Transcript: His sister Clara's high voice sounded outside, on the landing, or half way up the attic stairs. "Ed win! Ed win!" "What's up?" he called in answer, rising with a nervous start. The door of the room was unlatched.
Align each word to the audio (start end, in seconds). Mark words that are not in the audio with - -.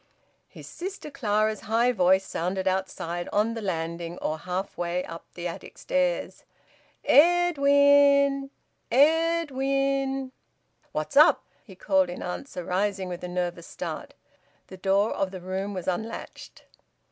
His 0.47 0.65
sister 0.65 1.11
Clara's 1.11 1.59
high 1.59 1.91
voice 1.91 2.25
sounded 2.25 2.67
outside, 2.67 3.29
on 3.31 3.53
the 3.53 3.61
landing, 3.61 4.17
or 4.17 4.39
half 4.39 4.75
way 4.75 5.05
up 5.05 5.25
the 5.35 5.47
attic 5.47 5.77
stairs. 5.77 6.43
"Ed 7.05 7.59
win! 7.59 8.49
Ed 8.91 9.51
win!" 9.51 10.31
"What's 10.91 11.15
up?" 11.15 11.43
he 11.63 11.75
called 11.75 12.09
in 12.09 12.23
answer, 12.23 12.63
rising 12.65 13.09
with 13.09 13.23
a 13.23 13.27
nervous 13.27 13.67
start. 13.67 14.15
The 14.69 14.77
door 14.77 15.11
of 15.13 15.29
the 15.29 15.39
room 15.39 15.75
was 15.75 15.87
unlatched. 15.87 16.63